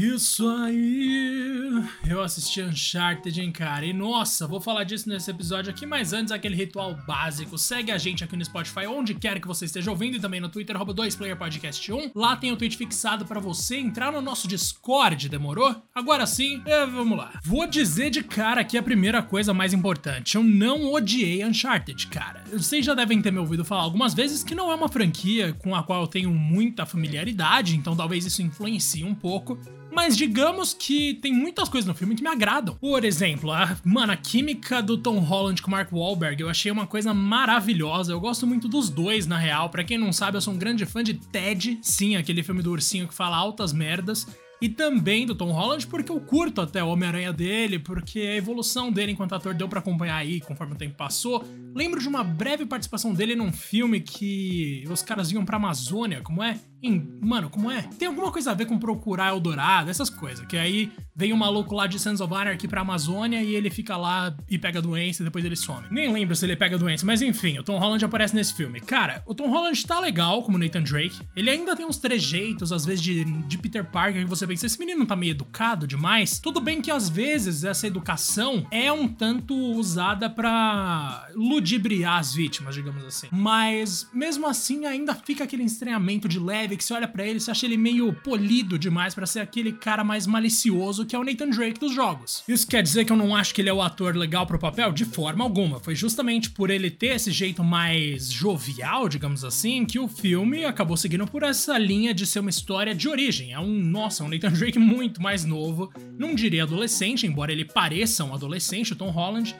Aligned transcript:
isso 0.00 0.48
aí. 0.48 1.84
Eu 2.08 2.22
assisti 2.22 2.62
Uncharted, 2.62 3.40
hein, 3.40 3.52
cara. 3.52 3.84
E 3.84 3.92
nossa, 3.92 4.46
vou 4.46 4.60
falar 4.60 4.84
disso 4.84 5.08
nesse 5.08 5.30
episódio 5.30 5.70
aqui, 5.70 5.84
mas 5.84 6.12
antes 6.12 6.32
aquele 6.32 6.56
ritual 6.56 6.94
básico. 7.06 7.58
Segue 7.58 7.92
a 7.92 7.98
gente 7.98 8.24
aqui 8.24 8.36
no 8.36 8.44
Spotify, 8.44 8.86
onde 8.86 9.14
quer 9.14 9.40
que 9.40 9.46
você 9.46 9.66
esteja 9.66 9.90
ouvindo, 9.90 10.16
e 10.16 10.20
também 10.20 10.40
no 10.40 10.48
Twitter, 10.48 10.76
2playerpodcast1. 10.76 12.12
Lá 12.14 12.34
tem 12.36 12.50
o 12.50 12.56
tweet 12.56 12.76
fixado 12.76 13.26
para 13.26 13.40
você 13.40 13.76
entrar 13.76 14.10
no 14.10 14.20
nosso 14.20 14.48
Discord, 14.48 15.28
demorou? 15.28 15.82
Agora 15.94 16.26
sim, 16.26 16.62
é, 16.64 16.86
vamos 16.86 17.18
lá. 17.18 17.38
Vou 17.44 17.66
dizer 17.66 18.10
de 18.10 18.22
cara 18.22 18.62
aqui 18.62 18.78
a 18.78 18.82
primeira 18.82 19.22
coisa 19.22 19.52
mais 19.52 19.72
importante. 19.72 20.36
Eu 20.36 20.42
não 20.42 20.92
odiei 20.92 21.44
Uncharted, 21.44 22.06
cara. 22.06 22.42
Vocês 22.52 22.84
já 22.84 22.94
devem 22.94 23.20
ter 23.20 23.30
me 23.30 23.38
ouvido 23.38 23.64
falar 23.64 23.82
algumas 23.82 24.14
vezes 24.14 24.42
que 24.42 24.54
não 24.54 24.70
é 24.70 24.74
uma 24.74 24.88
franquia 24.88 25.52
com 25.52 25.74
a 25.74 25.82
qual 25.82 26.02
eu 26.02 26.06
tenho 26.06 26.30
muita 26.30 26.86
familiaridade, 26.86 27.76
então 27.76 27.94
talvez 27.94 28.24
isso 28.24 28.42
influencie 28.42 29.04
um 29.04 29.14
pouco. 29.14 29.58
Mas 29.92 30.16
digamos 30.16 30.72
que 30.72 31.14
tem 31.14 31.32
muitas 31.32 31.68
coisas 31.68 31.86
no 31.86 31.94
filme 31.94 32.14
que 32.14 32.22
me 32.22 32.28
agradam. 32.28 32.76
Por 32.76 33.04
exemplo, 33.04 33.50
a, 33.50 33.76
mano, 33.84 34.12
a 34.12 34.16
química 34.16 34.82
do 34.82 34.96
Tom 34.96 35.18
Holland 35.18 35.60
com 35.62 35.70
Mark 35.70 35.92
Wahlberg 35.92 36.42
eu 36.42 36.48
achei 36.48 36.70
uma 36.70 36.86
coisa 36.86 37.12
maravilhosa. 37.12 38.12
Eu 38.12 38.20
gosto 38.20 38.46
muito 38.46 38.68
dos 38.68 38.88
dois, 38.88 39.26
na 39.26 39.38
real. 39.38 39.68
Para 39.68 39.84
quem 39.84 39.98
não 39.98 40.12
sabe, 40.12 40.36
eu 40.36 40.40
sou 40.40 40.54
um 40.54 40.58
grande 40.58 40.86
fã 40.86 41.02
de 41.02 41.14
Ted, 41.14 41.78
sim, 41.82 42.16
aquele 42.16 42.42
filme 42.42 42.62
do 42.62 42.70
ursinho 42.70 43.08
que 43.08 43.14
fala 43.14 43.36
altas 43.36 43.72
merdas 43.72 44.26
e 44.60 44.68
também 44.68 45.24
do 45.24 45.34
Tom 45.34 45.50
Holland, 45.52 45.86
porque 45.86 46.12
eu 46.12 46.20
curto 46.20 46.60
até 46.60 46.84
o 46.84 46.88
Homem-Aranha 46.88 47.32
dele, 47.32 47.78
porque 47.78 48.20
a 48.20 48.36
evolução 48.36 48.92
dele 48.92 49.12
enquanto 49.12 49.34
ator 49.34 49.54
deu 49.54 49.68
para 49.68 49.78
acompanhar 49.78 50.16
aí 50.16 50.40
conforme 50.40 50.74
o 50.74 50.76
tempo 50.76 50.96
passou. 50.96 51.44
Lembro 51.74 51.98
de 51.98 52.06
uma 52.06 52.22
breve 52.22 52.66
participação 52.66 53.14
dele 53.14 53.34
num 53.34 53.52
filme 53.52 54.00
que 54.00 54.84
os 54.90 55.02
caras 55.02 55.32
iam 55.32 55.44
pra 55.44 55.56
Amazônia, 55.56 56.20
como 56.20 56.42
é? 56.42 56.60
Em, 56.82 57.18
mano, 57.20 57.50
como 57.50 57.70
é? 57.70 57.82
Tem 57.98 58.08
alguma 58.08 58.32
coisa 58.32 58.50
a 58.50 58.54
ver 58.54 58.66
com 58.66 58.78
procurar 58.78 59.28
Eldorado, 59.28 59.90
essas 59.90 60.08
coisas. 60.08 60.46
Que 60.46 60.56
aí 60.56 60.90
vem 61.14 61.32
um 61.32 61.36
maluco 61.36 61.74
lá 61.74 61.86
de 61.86 61.98
Sons 61.98 62.20
of 62.20 62.32
Anarchy 62.32 62.66
pra 62.66 62.80
Amazônia 62.80 63.42
e 63.42 63.54
ele 63.54 63.68
fica 63.68 63.96
lá 63.96 64.34
e 64.48 64.58
pega 64.58 64.80
doença 64.80 65.22
e 65.22 65.24
depois 65.24 65.44
ele 65.44 65.56
some. 65.56 65.86
Nem 65.90 66.10
lembro 66.10 66.34
se 66.34 66.46
ele 66.46 66.56
pega 66.56 66.78
doença, 66.78 67.04
mas 67.04 67.20
enfim, 67.20 67.58
o 67.58 67.62
Tom 67.62 67.78
Holland 67.78 68.02
aparece 68.04 68.34
nesse 68.34 68.54
filme. 68.54 68.80
Cara, 68.80 69.22
o 69.26 69.34
Tom 69.34 69.50
Holland 69.50 69.86
tá 69.86 70.00
legal 70.00 70.42
como 70.42 70.56
Nathan 70.56 70.82
Drake. 70.82 71.20
Ele 71.36 71.50
ainda 71.50 71.76
tem 71.76 71.84
uns 71.84 71.98
trejeitos, 71.98 72.72
às 72.72 72.86
vezes, 72.86 73.02
de, 73.02 73.24
de 73.24 73.58
Peter 73.58 73.84
Parker 73.84 74.22
que 74.22 74.28
você 74.28 74.46
pensa, 74.46 74.64
esse 74.64 74.78
menino 74.78 75.04
tá 75.04 75.14
meio 75.14 75.32
educado 75.32 75.86
demais. 75.86 76.38
Tudo 76.38 76.60
bem 76.60 76.80
que 76.80 76.90
às 76.90 77.08
vezes 77.08 77.64
essa 77.64 77.86
educação 77.86 78.66
é 78.70 78.90
um 78.90 79.06
tanto 79.06 79.54
usada 79.54 80.30
para 80.30 81.28
ludibriar 81.34 82.18
as 82.18 82.32
vítimas, 82.32 82.74
digamos 82.74 83.04
assim. 83.04 83.28
Mas 83.30 84.08
mesmo 84.12 84.46
assim 84.46 84.86
ainda 84.86 85.14
fica 85.14 85.44
aquele 85.44 85.64
estranhamento 85.64 86.28
de 86.28 86.38
leve 86.38 86.69
que 86.76 86.84
você 86.84 86.94
olha 86.94 87.08
para 87.08 87.26
ele, 87.26 87.40
você 87.40 87.50
acha 87.50 87.66
ele 87.66 87.76
meio 87.76 88.12
polido 88.12 88.78
demais 88.78 89.14
para 89.14 89.26
ser 89.26 89.40
aquele 89.40 89.72
cara 89.72 90.04
mais 90.04 90.26
malicioso 90.26 91.04
que 91.06 91.14
é 91.14 91.18
o 91.18 91.24
Nathan 91.24 91.50
Drake 91.50 91.80
dos 91.80 91.94
jogos. 91.94 92.42
Isso 92.48 92.66
quer 92.66 92.82
dizer 92.82 93.04
que 93.04 93.12
eu 93.12 93.16
não 93.16 93.34
acho 93.34 93.54
que 93.54 93.60
ele 93.60 93.68
é 93.68 93.72
o 93.72 93.82
ator 93.82 94.16
legal 94.16 94.46
pro 94.46 94.58
papel? 94.58 94.92
De 94.92 95.04
forma 95.04 95.44
alguma. 95.44 95.80
Foi 95.80 95.94
justamente 95.94 96.50
por 96.50 96.70
ele 96.70 96.90
ter 96.90 97.16
esse 97.16 97.30
jeito 97.30 97.62
mais 97.64 98.30
jovial, 98.30 99.08
digamos 99.08 99.44
assim, 99.44 99.84
que 99.84 99.98
o 99.98 100.08
filme 100.08 100.64
acabou 100.64 100.96
seguindo 100.96 101.26
por 101.26 101.42
essa 101.42 101.76
linha 101.78 102.14
de 102.14 102.26
ser 102.26 102.40
uma 102.40 102.50
história 102.50 102.94
de 102.94 103.08
origem. 103.08 103.52
É 103.52 103.58
um, 103.58 103.66
nossa, 103.66 104.24
um 104.24 104.28
Nathan 104.28 104.52
Drake 104.52 104.78
muito 104.78 105.22
mais 105.22 105.44
novo. 105.44 105.92
Não 106.18 106.34
diria 106.34 106.62
adolescente, 106.62 107.26
embora 107.26 107.52
ele 107.52 107.64
pareça 107.64 108.24
um 108.24 108.34
adolescente, 108.34 108.92
o 108.92 108.96
Tom 108.96 109.10
Holland, 109.10 109.54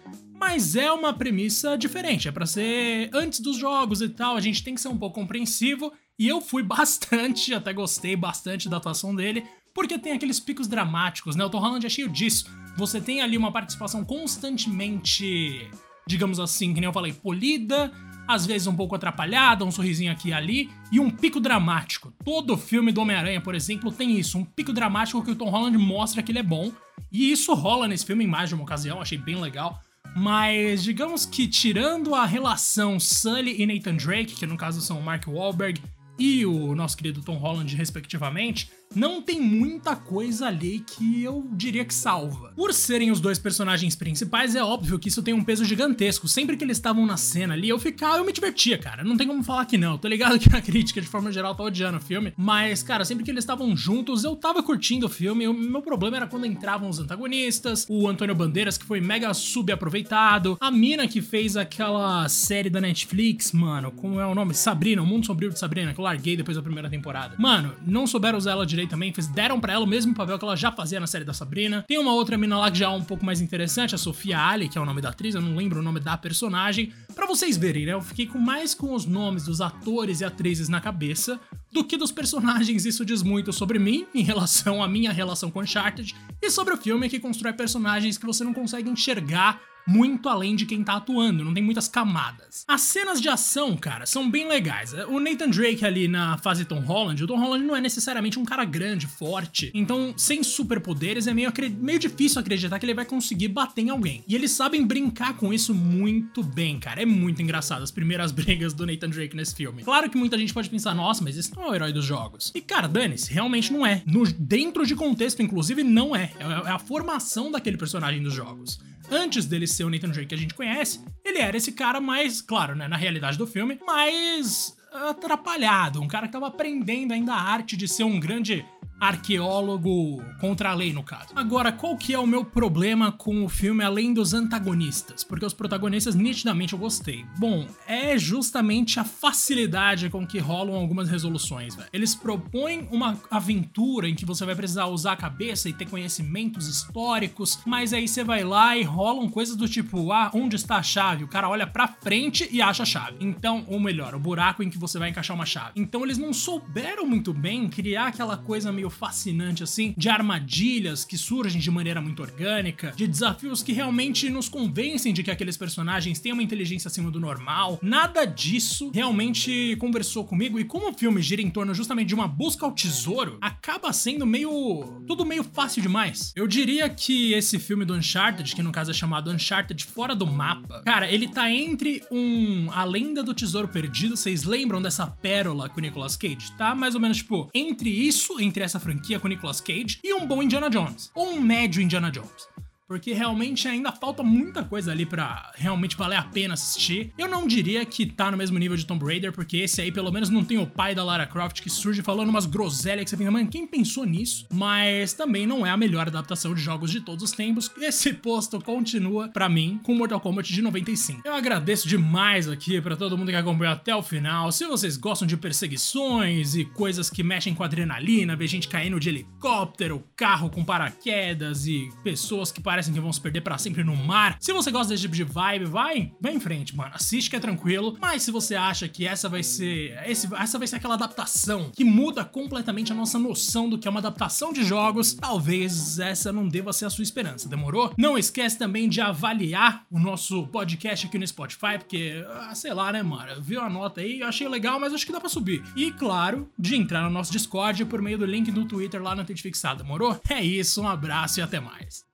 mas 0.50 0.74
é 0.74 0.90
uma 0.90 1.12
premissa 1.12 1.78
diferente. 1.78 2.26
É 2.26 2.32
para 2.32 2.44
ser 2.44 3.08
antes 3.14 3.38
dos 3.38 3.56
jogos 3.56 4.02
e 4.02 4.08
tal. 4.08 4.36
A 4.36 4.40
gente 4.40 4.64
tem 4.64 4.74
que 4.74 4.80
ser 4.80 4.88
um 4.88 4.98
pouco 4.98 5.20
compreensivo 5.20 5.92
e 6.18 6.26
eu 6.26 6.40
fui 6.40 6.60
bastante, 6.66 7.54
até 7.54 7.72
gostei 7.72 8.16
bastante 8.16 8.68
da 8.68 8.78
atuação 8.78 9.14
dele, 9.14 9.44
porque 9.72 9.96
tem 9.96 10.12
aqueles 10.12 10.40
picos 10.40 10.66
dramáticos, 10.66 11.36
né? 11.36 11.44
O 11.44 11.50
Tom 11.50 11.60
Holland 11.60 11.86
é 11.86 11.88
cheio 11.88 12.08
disso. 12.08 12.46
Você 12.76 13.00
tem 13.00 13.22
ali 13.22 13.38
uma 13.38 13.52
participação 13.52 14.04
constantemente, 14.04 15.70
digamos 16.04 16.40
assim, 16.40 16.74
que 16.74 16.80
nem 16.80 16.88
eu 16.88 16.92
falei, 16.92 17.12
polida, 17.12 17.92
às 18.26 18.44
vezes 18.44 18.66
um 18.66 18.74
pouco 18.74 18.96
atrapalhada, 18.96 19.64
um 19.64 19.70
sorrisinho 19.70 20.10
aqui 20.10 20.30
e 20.30 20.32
ali, 20.32 20.68
e 20.90 20.98
um 20.98 21.10
pico 21.10 21.38
dramático. 21.38 22.12
Todo 22.24 22.56
filme 22.56 22.90
do 22.90 23.00
Homem-Aranha, 23.02 23.40
por 23.40 23.54
exemplo, 23.54 23.92
tem 23.92 24.18
isso, 24.18 24.36
um 24.36 24.44
pico 24.44 24.72
dramático 24.72 25.22
que 25.22 25.30
o 25.30 25.36
Tom 25.36 25.48
Holland 25.48 25.78
mostra 25.78 26.24
que 26.24 26.32
ele 26.32 26.40
é 26.40 26.42
bom, 26.42 26.72
e 27.12 27.30
isso 27.30 27.54
rola 27.54 27.86
nesse 27.86 28.04
filme 28.04 28.24
em 28.24 28.28
mais 28.28 28.48
de 28.48 28.56
uma 28.56 28.64
ocasião, 28.64 29.00
achei 29.00 29.16
bem 29.16 29.40
legal. 29.40 29.80
Mas 30.16 30.82
digamos 30.82 31.24
que 31.24 31.46
tirando 31.46 32.14
a 32.14 32.26
relação 32.26 32.98
Sully 32.98 33.62
e 33.62 33.66
Nathan 33.66 33.96
Drake, 33.96 34.34
que 34.34 34.46
no 34.46 34.56
caso 34.56 34.80
são 34.80 35.00
Mark 35.00 35.26
Wahlberg 35.26 35.80
e 36.18 36.44
o 36.44 36.74
nosso 36.74 36.96
querido 36.96 37.22
Tom 37.22 37.36
Holland, 37.36 37.74
respectivamente, 37.74 38.70
não 38.94 39.22
tem 39.22 39.40
muita 39.40 39.94
coisa 39.94 40.48
ali 40.48 40.80
que 40.80 41.22
eu 41.22 41.46
diria 41.52 41.84
que 41.84 41.94
salva. 41.94 42.52
Por 42.56 42.74
serem 42.74 43.12
os 43.12 43.20
dois 43.20 43.38
personagens 43.38 43.94
principais, 43.94 44.56
é 44.56 44.64
óbvio 44.64 44.98
que 44.98 45.08
isso 45.08 45.22
tem 45.22 45.32
um 45.32 45.44
peso 45.44 45.64
gigantesco. 45.64 46.26
Sempre 46.26 46.56
que 46.56 46.64
eles 46.64 46.76
estavam 46.76 47.06
na 47.06 47.16
cena 47.16 47.54
ali, 47.54 47.68
eu 47.68 47.78
ficava, 47.78 48.18
eu 48.18 48.24
me 48.24 48.32
divertia, 48.32 48.76
cara. 48.76 49.04
Não 49.04 49.16
tem 49.16 49.28
como 49.28 49.44
falar 49.44 49.64
que 49.66 49.78
não. 49.78 49.96
Tô 49.96 50.08
ligado 50.08 50.40
que 50.40 50.52
a 50.54 50.58
crítica, 50.60 51.00
de 51.00 51.06
forma 51.06 51.30
geral, 51.30 51.54
tá 51.54 51.62
odiando 51.62 51.98
o 51.98 52.00
filme. 52.00 52.32
Mas, 52.36 52.82
cara, 52.82 53.04
sempre 53.04 53.24
que 53.24 53.30
eles 53.30 53.44
estavam 53.44 53.76
juntos, 53.76 54.24
eu 54.24 54.34
tava 54.34 54.60
curtindo 54.60 55.06
o 55.06 55.08
filme. 55.08 55.46
O 55.46 55.54
meu 55.54 55.82
problema 55.82 56.16
era 56.16 56.26
quando 56.26 56.44
entravam 56.46 56.88
os 56.88 56.98
antagonistas, 56.98 57.86
o 57.88 58.08
Antônio 58.08 58.34
Bandeiras, 58.34 58.76
que 58.76 58.84
foi 58.84 59.00
mega 59.00 59.32
subaproveitado, 59.32 60.58
a 60.60 60.68
mina 60.68 61.06
que 61.06 61.22
fez 61.22 61.56
aquela 61.56 62.28
série 62.28 62.68
da 62.68 62.80
Netflix, 62.80 63.52
mano, 63.52 63.92
como 63.92 64.18
é 64.18 64.26
o 64.26 64.34
nome? 64.34 64.52
Sabrina, 64.52 65.00
o 65.00 65.06
Mundo 65.06 65.26
Sombrio 65.26 65.50
de 65.50 65.60
Sabrina, 65.60 65.94
que 65.94 66.00
eu 66.00 66.04
larguei 66.04 66.36
depois 66.36 66.56
da 66.56 66.62
primeira 66.62 66.90
temporada. 66.90 67.36
Mano, 67.38 67.72
não 67.86 68.04
souberam 68.04 68.36
usar 68.36 68.52
ela 68.52 68.66
direito 68.66 68.79
também, 68.86 69.12
fez, 69.12 69.26
deram 69.26 69.60
para 69.60 69.72
ela 69.72 69.84
o 69.84 69.88
mesmo 69.88 70.14
papel 70.14 70.38
que 70.38 70.44
ela 70.44 70.56
já 70.56 70.70
fazia 70.72 71.00
na 71.00 71.06
série 71.06 71.24
da 71.24 71.32
Sabrina. 71.32 71.84
Tem 71.86 71.98
uma 71.98 72.12
outra 72.12 72.36
mina 72.36 72.58
lá 72.58 72.70
que 72.70 72.78
já 72.78 72.86
é 72.86 72.88
um 72.88 73.04
pouco 73.04 73.24
mais 73.24 73.40
interessante, 73.40 73.94
a 73.94 73.98
Sofia 73.98 74.38
Ali, 74.38 74.68
que 74.68 74.78
é 74.78 74.80
o 74.80 74.86
nome 74.86 75.00
da 75.00 75.10
atriz, 75.10 75.34
eu 75.34 75.40
não 75.40 75.56
lembro 75.56 75.80
o 75.80 75.82
nome 75.82 76.00
da 76.00 76.16
personagem. 76.16 76.92
Para 77.14 77.26
vocês 77.26 77.56
verem, 77.56 77.86
né? 77.86 77.92
Eu 77.92 78.00
fiquei 78.00 78.26
com 78.26 78.38
mais 78.38 78.74
com 78.74 78.94
os 78.94 79.04
nomes 79.04 79.44
dos 79.44 79.60
atores 79.60 80.20
e 80.20 80.24
atrizes 80.24 80.68
na 80.68 80.80
cabeça 80.80 81.40
do 81.72 81.84
que 81.84 81.96
dos 81.96 82.10
personagens. 82.12 82.84
Isso 82.84 83.04
diz 83.04 83.22
muito 83.22 83.52
sobre 83.52 83.78
mim, 83.78 84.06
em 84.14 84.22
relação 84.22 84.82
à 84.82 84.88
minha 84.88 85.12
relação 85.12 85.50
com 85.50 85.60
Uncharted, 85.60 86.14
e 86.42 86.50
sobre 86.50 86.74
o 86.74 86.76
filme 86.76 87.08
que 87.08 87.20
constrói 87.20 87.52
personagens 87.52 88.18
que 88.18 88.26
você 88.26 88.42
não 88.42 88.52
consegue 88.52 88.90
enxergar 88.90 89.60
muito 89.86 90.28
além 90.28 90.54
de 90.56 90.66
quem 90.66 90.82
tá 90.82 90.94
atuando, 90.94 91.44
não 91.44 91.54
tem 91.54 91.62
muitas 91.62 91.88
camadas. 91.88 92.64
As 92.66 92.80
cenas 92.82 93.20
de 93.20 93.28
ação, 93.28 93.76
cara, 93.76 94.06
são 94.06 94.30
bem 94.30 94.48
legais. 94.48 94.92
O 95.08 95.18
Nathan 95.20 95.50
Drake 95.50 95.84
ali 95.84 96.08
na 96.08 96.38
fase 96.38 96.64
Tom 96.64 96.80
Holland, 96.80 97.22
o 97.22 97.26
Tom 97.26 97.38
Holland 97.38 97.64
não 97.64 97.76
é 97.76 97.80
necessariamente 97.80 98.38
um 98.38 98.44
cara 98.44 98.64
grande, 98.64 99.06
forte, 99.06 99.70
então 99.74 100.14
sem 100.16 100.42
superpoderes 100.42 101.26
é 101.26 101.34
meio, 101.34 101.52
meio 101.78 101.98
difícil 101.98 102.40
acreditar 102.40 102.78
que 102.78 102.86
ele 102.86 102.94
vai 102.94 103.04
conseguir 103.04 103.48
bater 103.48 103.82
em 103.82 103.90
alguém. 103.90 104.24
E 104.26 104.34
eles 104.34 104.50
sabem 104.50 104.86
brincar 104.86 105.36
com 105.36 105.52
isso 105.52 105.74
muito 105.74 106.42
bem, 106.42 106.78
cara. 106.78 107.02
É 107.02 107.06
muito 107.06 107.42
engraçado 107.42 107.82
as 107.82 107.90
primeiras 107.90 108.30
brigas 108.32 108.72
do 108.72 108.86
Nathan 108.86 109.10
Drake 109.10 109.36
nesse 109.36 109.54
filme. 109.54 109.82
Claro 109.82 110.08
que 110.08 110.16
muita 110.16 110.38
gente 110.38 110.52
pode 110.52 110.70
pensar, 110.70 110.94
nossa, 110.94 111.22
mas 111.22 111.36
esse 111.36 111.54
não 111.54 111.64
é 111.64 111.70
o 111.70 111.74
herói 111.74 111.92
dos 111.92 112.04
jogos. 112.04 112.52
E 112.54 112.60
cara, 112.60 112.86
dane-se, 112.86 113.32
realmente 113.32 113.72
não 113.72 113.86
é. 113.86 114.02
No, 114.06 114.24
dentro 114.24 114.86
de 114.86 114.94
contexto, 114.94 115.42
inclusive, 115.42 115.82
não 115.82 116.14
é. 116.14 116.32
É, 116.38 116.68
é 116.68 116.70
a 116.70 116.78
formação 116.78 117.50
daquele 117.50 117.76
personagem 117.76 118.22
dos 118.22 118.34
jogos 118.34 118.78
antes 119.10 119.46
dele 119.46 119.66
ser 119.66 119.84
o 119.84 119.90
Nathan 119.90 120.10
Drake 120.10 120.28
que 120.28 120.34
a 120.34 120.38
gente 120.38 120.54
conhece, 120.54 121.00
ele 121.24 121.38
era 121.38 121.56
esse 121.56 121.72
cara 121.72 122.00
mais, 122.00 122.40
claro, 122.40 122.74
né, 122.74 122.88
na 122.88 122.96
realidade 122.96 123.36
do 123.36 123.46
filme, 123.46 123.78
mais 123.86 124.76
atrapalhado, 124.92 126.00
um 126.00 126.08
cara 126.08 126.26
que 126.26 126.32
tava 126.32 126.48
aprendendo 126.48 127.12
ainda 127.12 127.32
a 127.32 127.40
arte 127.40 127.76
de 127.76 127.86
ser 127.86 128.04
um 128.04 128.18
grande 128.18 128.64
arqueólogo 129.00 130.22
contra 130.38 130.70
a 130.70 130.74
lei, 130.74 130.92
no 130.92 131.02
caso. 131.02 131.28
Agora, 131.34 131.72
qual 131.72 131.96
que 131.96 132.12
é 132.12 132.18
o 132.18 132.26
meu 132.26 132.44
problema 132.44 133.10
com 133.10 133.44
o 133.44 133.48
filme 133.48 133.82
além 133.82 134.12
dos 134.12 134.34
antagonistas? 134.34 135.24
Porque 135.24 135.46
os 135.46 135.54
protagonistas 135.54 136.14
nitidamente 136.14 136.74
eu 136.74 136.78
gostei. 136.78 137.24
Bom, 137.38 137.66
é 137.86 138.18
justamente 138.18 139.00
a 139.00 139.04
facilidade 139.04 140.10
com 140.10 140.26
que 140.26 140.38
rolam 140.38 140.74
algumas 140.74 141.08
resoluções, 141.08 141.74
velho. 141.74 141.88
Eles 141.92 142.14
propõem 142.14 142.86
uma 142.90 143.18
aventura 143.30 144.08
em 144.08 144.14
que 144.14 144.26
você 144.26 144.44
vai 144.44 144.54
precisar 144.54 144.86
usar 144.86 145.12
a 145.12 145.16
cabeça 145.16 145.68
e 145.68 145.72
ter 145.72 145.88
conhecimentos 145.88 146.68
históricos, 146.68 147.58
mas 147.64 147.92
aí 147.92 148.06
você 148.06 148.22
vai 148.22 148.44
lá 148.44 148.76
e 148.76 148.82
rolam 148.82 149.28
coisas 149.28 149.56
do 149.56 149.68
tipo, 149.68 150.12
ah, 150.12 150.30
onde 150.34 150.56
está 150.56 150.76
a 150.76 150.82
chave? 150.82 151.24
O 151.24 151.28
cara 151.28 151.48
olha 151.48 151.66
pra 151.66 151.88
frente 151.88 152.48
e 152.50 152.60
acha 152.60 152.82
a 152.82 152.86
chave. 152.86 153.16
Então, 153.20 153.64
ou 153.66 153.80
melhor, 153.80 154.14
o 154.14 154.20
buraco 154.20 154.62
em 154.62 154.68
que 154.68 154.78
você 154.78 154.98
vai 154.98 155.08
encaixar 155.08 155.34
uma 155.34 155.46
chave. 155.46 155.72
Então 155.76 156.04
eles 156.04 156.18
não 156.18 156.32
souberam 156.32 157.06
muito 157.06 157.32
bem 157.32 157.68
criar 157.68 158.08
aquela 158.08 158.36
coisa 158.36 158.70
meio 158.70 158.89
fascinante 158.90 159.62
assim, 159.62 159.94
de 159.96 160.08
armadilhas 160.08 161.04
que 161.04 161.16
surgem 161.16 161.60
de 161.60 161.70
maneira 161.70 162.00
muito 162.00 162.22
orgânica, 162.22 162.92
de 162.96 163.06
desafios 163.06 163.62
que 163.62 163.72
realmente 163.72 164.28
nos 164.28 164.48
convencem 164.48 165.12
de 165.12 165.22
que 165.22 165.30
aqueles 165.30 165.56
personagens 165.56 166.18
têm 166.18 166.32
uma 166.32 166.42
inteligência 166.42 166.88
acima 166.88 167.10
do 167.10 167.20
normal. 167.20 167.78
Nada 167.82 168.24
disso 168.24 168.90
realmente 168.92 169.76
conversou 169.78 170.24
comigo 170.24 170.58
e 170.58 170.64
como 170.64 170.90
o 170.90 170.92
filme 170.94 171.22
gira 171.22 171.42
em 171.42 171.50
torno 171.50 171.74
justamente 171.74 172.08
de 172.08 172.14
uma 172.14 172.26
busca 172.26 172.66
ao 172.66 172.72
tesouro, 172.72 173.38
acaba 173.40 173.92
sendo 173.92 174.26
meio 174.26 175.02
tudo 175.06 175.24
meio 175.24 175.44
fácil 175.44 175.82
demais. 175.82 176.32
Eu 176.34 176.46
diria 176.46 176.88
que 176.88 177.32
esse 177.32 177.58
filme 177.58 177.84
do 177.84 177.94
Uncharted, 177.94 178.54
que 178.54 178.62
no 178.62 178.72
caso 178.72 178.90
é 178.90 178.94
chamado 178.94 179.30
Uncharted 179.30 179.84
Fora 179.84 180.14
do 180.14 180.26
Mapa, 180.26 180.82
cara, 180.84 181.10
ele 181.10 181.28
tá 181.28 181.50
entre 181.50 182.02
um 182.10 182.70
A 182.72 182.84
Lenda 182.84 183.22
do 183.22 183.34
Tesouro 183.34 183.68
Perdido, 183.68 184.16
vocês 184.16 184.44
lembram 184.44 184.80
dessa 184.82 185.06
pérola 185.06 185.68
com 185.68 185.78
o 185.78 185.82
Nicolas 185.82 186.16
Cage? 186.16 186.52
Tá 186.56 186.74
mais 186.74 186.94
ou 186.94 187.00
menos 187.00 187.18
tipo 187.18 187.50
entre 187.54 187.90
isso, 187.90 188.40
entre 188.40 188.64
essa 188.64 188.70
essa 188.70 188.79
franquia 188.80 189.20
com 189.20 189.28
Nicolas 189.28 189.60
Cage 189.60 190.00
e 190.02 190.12
um 190.14 190.26
bom 190.26 190.42
Indiana 190.42 190.68
Jones, 190.68 191.10
ou 191.14 191.34
um 191.34 191.40
médio 191.40 191.80
Indiana 191.80 192.10
Jones 192.10 192.48
porque 192.90 193.12
realmente 193.12 193.68
ainda 193.68 193.92
falta 193.92 194.20
muita 194.20 194.64
coisa 194.64 194.90
ali 194.90 195.06
para 195.06 195.52
realmente 195.54 195.96
valer 195.96 196.16
a 196.16 196.24
pena 196.24 196.54
assistir. 196.54 197.12
Eu 197.16 197.28
não 197.28 197.46
diria 197.46 197.86
que 197.86 198.04
tá 198.04 198.32
no 198.32 198.36
mesmo 198.36 198.58
nível 198.58 198.76
de 198.76 198.84
Tomb 198.84 199.04
Raider, 199.04 199.32
porque 199.32 199.58
esse 199.58 199.80
aí 199.80 199.92
pelo 199.92 200.10
menos 200.10 200.28
não 200.28 200.44
tem 200.44 200.58
o 200.58 200.66
pai 200.66 200.92
da 200.92 201.04
Lara 201.04 201.24
Croft 201.24 201.62
que 201.62 201.70
surge 201.70 202.02
falando 202.02 202.30
umas 202.30 202.46
groselhas 202.46 203.04
que 203.04 203.10
você 203.10 203.16
pensa, 203.16 203.30
mano, 203.30 203.46
quem 203.46 203.64
pensou 203.64 204.04
nisso? 204.04 204.44
Mas 204.52 205.12
também 205.12 205.46
não 205.46 205.64
é 205.64 205.70
a 205.70 205.76
melhor 205.76 206.08
adaptação 206.08 206.52
de 206.52 206.60
jogos 206.60 206.90
de 206.90 207.00
todos 207.00 207.22
os 207.22 207.30
tempos. 207.30 207.70
Esse 207.80 208.12
posto 208.12 208.60
continua 208.60 209.28
para 209.28 209.48
mim 209.48 209.78
com 209.84 209.94
Mortal 209.94 210.20
Kombat 210.20 210.52
de 210.52 210.60
95. 210.60 211.22
Eu 211.24 211.34
agradeço 211.34 211.86
demais 211.86 212.48
aqui 212.48 212.80
para 212.80 212.96
todo 212.96 213.16
mundo 213.16 213.30
que 213.30 213.36
acompanhou 213.36 213.72
até 213.72 213.94
o 213.94 214.02
final. 214.02 214.50
Se 214.50 214.66
vocês 214.66 214.96
gostam 214.96 215.28
de 215.28 215.36
perseguições 215.36 216.56
e 216.56 216.64
coisas 216.64 217.08
que 217.08 217.22
mexem 217.22 217.54
com 217.54 217.62
adrenalina, 217.62 218.34
ver 218.34 218.48
gente 218.48 218.66
caindo 218.66 218.98
de 218.98 219.10
helicóptero, 219.10 220.02
carro 220.16 220.50
com 220.50 220.64
paraquedas 220.64 221.68
e 221.68 221.88
pessoas 222.02 222.50
que 222.50 222.60
parecem 222.60 222.79
parecem 222.80 222.94
que 222.94 223.00
vão 223.00 223.12
se 223.12 223.20
perder 223.20 223.42
para 223.42 223.58
sempre 223.58 223.84
no 223.84 223.94
mar. 223.94 224.36
Se 224.40 224.52
você 224.52 224.70
gosta 224.70 224.88
desse 224.88 225.02
tipo 225.02 225.14
de 225.14 225.24
vibe, 225.24 225.66
vai, 225.66 226.12
vai 226.18 226.32
em 226.32 226.40
frente, 226.40 226.74
mano. 226.74 226.92
Assiste 226.94 227.28
que 227.28 227.36
é 227.36 227.40
tranquilo. 227.40 227.96
Mas 228.00 228.22
se 228.22 228.30
você 228.30 228.54
acha 228.54 228.88
que 228.88 229.06
essa 229.06 229.28
vai 229.28 229.42
ser. 229.42 229.98
Esse, 230.06 230.28
essa 230.34 230.58
vai 230.58 230.66
ser 230.66 230.76
aquela 230.76 230.94
adaptação 230.94 231.70
que 231.74 231.84
muda 231.84 232.24
completamente 232.24 232.90
a 232.90 232.94
nossa 232.94 233.18
noção 233.18 233.68
do 233.68 233.78
que 233.78 233.86
é 233.86 233.90
uma 233.90 234.00
adaptação 234.00 234.52
de 234.52 234.64
jogos, 234.64 235.12
talvez 235.12 235.98
essa 235.98 236.32
não 236.32 236.48
deva 236.48 236.72
ser 236.72 236.86
a 236.86 236.90
sua 236.90 237.02
esperança. 237.02 237.48
Demorou? 237.48 237.92
Não 237.98 238.16
esquece 238.16 238.56
também 238.56 238.88
de 238.88 239.00
avaliar 239.00 239.84
o 239.90 239.98
nosso 239.98 240.46
podcast 240.46 241.06
aqui 241.06 241.18
no 241.18 241.26
Spotify, 241.26 241.78
porque, 241.78 242.24
ah, 242.30 242.54
sei 242.54 242.72
lá, 242.72 242.90
né, 242.92 243.02
mano? 243.02 243.42
Viu 243.42 243.60
a 243.60 243.68
nota 243.68 244.00
aí, 244.00 244.22
achei 244.22 244.48
legal, 244.48 244.80
mas 244.80 244.94
acho 244.94 245.04
que 245.04 245.12
dá 245.12 245.20
pra 245.20 245.28
subir. 245.28 245.62
E, 245.76 245.92
claro, 245.92 246.50
de 246.58 246.76
entrar 246.76 247.02
no 247.02 247.10
nosso 247.10 247.30
Discord 247.30 247.84
por 247.84 248.00
meio 248.00 248.16
do 248.16 248.24
link 248.24 248.50
do 248.50 248.64
Twitter 248.64 249.02
lá 249.02 249.14
na 249.14 249.24
Tente 249.24 249.42
Fixada, 249.42 249.82
demorou? 249.82 250.18
É 250.30 250.42
isso, 250.42 250.80
um 250.80 250.88
abraço 250.88 251.40
e 251.40 251.42
até 251.42 251.60
mais. 251.60 252.09